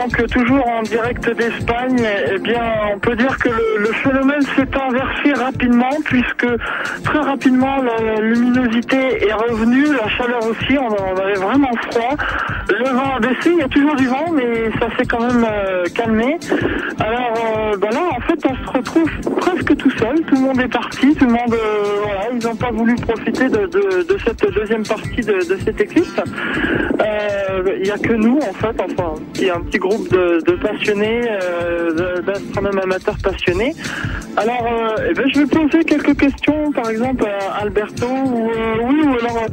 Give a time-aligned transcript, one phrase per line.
[0.00, 2.06] donc toujours en direct d'Espagne.
[2.32, 2.62] Eh bien,
[2.94, 6.46] on peut dire que le, phénomène s'est inversé rapidement puisque
[7.04, 12.16] très rapidement la luminosité est revenue, la chaleur aussi, on, avait vraiment froid.
[12.68, 15.44] Le vent a baissé, il y a toujours du vent, mais ça s'est quand même
[15.44, 16.38] euh, calmé.
[17.00, 20.20] Alors euh, ben là, en fait, on se retrouve presque tout seul.
[20.26, 23.48] Tout le monde est parti, tout le monde, euh, voilà, ils n'ont pas voulu profiter
[23.48, 26.14] de cette deuxième partie de, de cette éclipse.
[27.08, 30.08] Euh, Il n'y a que nous, en fait, enfin, il y a un petit groupe
[30.10, 33.74] de, passionnés, euh, d'astronomes amateurs passionnés.
[34.36, 39.02] Alors, euh, eh ben, je vais poser quelques questions, par exemple, à Alberto, euh, oui,
[39.04, 39.46] ou alors,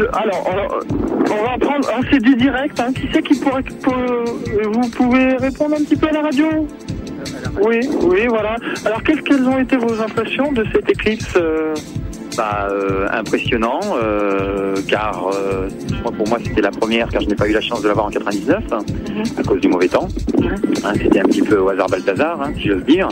[0.00, 0.80] euh, alors, euh,
[1.30, 2.92] on va prendre, ah, c'est du direct, hein.
[2.92, 6.46] qui c'est qui pourrait, vous pouvez répondre un petit peu à la radio?
[7.60, 8.56] Oui, oui, voilà.
[8.84, 11.74] Alors, qu'est-ce quelles ont été vos impressions de cette éclipse euh?
[12.36, 15.68] Bah, euh, impressionnant, euh, car euh,
[16.02, 18.06] moi, pour moi c'était la première, car je n'ai pas eu la chance de l'avoir
[18.06, 18.78] en 99 hein,
[19.38, 20.08] à cause du mauvais temps.
[20.84, 23.08] Hein, c'était un petit peu au hasard Balthazar, hein, si j'ose dire.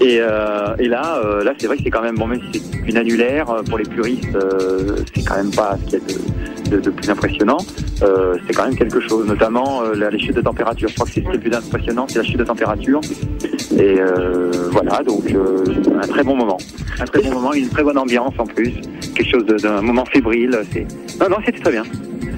[0.00, 2.60] Et, euh, et là, euh, là c'est vrai que c'est quand même bon, même si
[2.60, 6.02] c'est une annulaire euh, pour les puristes, euh, c'est quand même pas ce qu'il y
[6.02, 7.58] a de, de- de plus impressionnant.
[8.46, 10.88] C'est quand même quelque chose, notamment la, les chutes de température.
[10.88, 13.00] Je crois que c'est ce qui est le plus impressionnant, c'est la chute de température.
[13.76, 13.96] Et
[14.70, 16.58] voilà, donc un très bon moment.
[17.00, 18.72] Un très bon moment, une très bonne ambiance en plus.
[19.18, 20.56] Quelque chose d'un moment fébrile.
[20.72, 20.86] C'est...
[21.20, 21.82] Non, non, c'était très bien.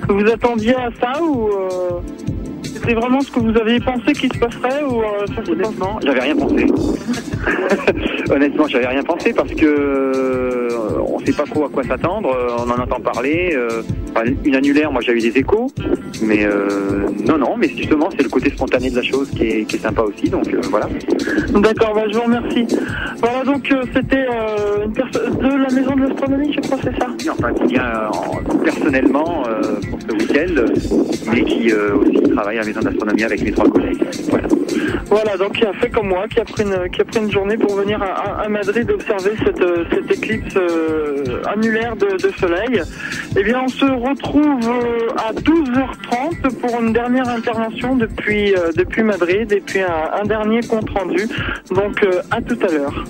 [0.09, 2.01] Vous attendiez à ça ou euh,
[2.63, 6.21] c'était vraiment ce que vous aviez pensé qu'il se passerait ou euh, ça Honnêtement, j'avais
[6.21, 6.67] rien pensé.
[8.31, 12.31] Honnêtement, j'avais rien pensé parce que euh, on sait pas trop à quoi s'attendre.
[12.35, 13.53] euh, On en entend parler.
[13.55, 13.83] euh,
[14.45, 15.69] une annulaire, moi j'avais des échos,
[16.23, 17.57] mais euh, non, non.
[17.57, 20.29] Mais justement, c'est le côté spontané de la chose qui est, qui est sympa aussi.
[20.29, 20.89] Donc voilà.
[21.55, 22.67] D'accord, bah, je vous remercie.
[23.19, 24.27] Voilà, donc c'était
[24.85, 27.07] une personne de la maison de l'astronomie, je crois, c'est ça?
[27.33, 29.43] Enfin, qui vient en- personnellement
[29.91, 30.65] pour ce week-end,
[31.33, 34.03] mais qui aussi travaille à la maison d'astronomie avec mes trois collègues.
[34.29, 34.49] Voilà.
[35.11, 37.33] Voilà, donc qui a fait comme moi, qui a pris une, qui a pris une
[37.33, 42.81] journée pour venir à, Madrid observer cette, euh, cette éclipse euh, annulaire de, soleil.
[43.37, 49.03] Eh bien, on se retrouve euh, à 12h30 pour une dernière intervention depuis, euh, depuis
[49.03, 51.27] Madrid et puis un, un dernier compte rendu.
[51.71, 53.05] Donc, euh, à tout à l'heure.